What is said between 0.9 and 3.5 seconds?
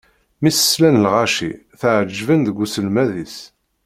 lɣaci, tɛeǧǧben deg uselmed-is.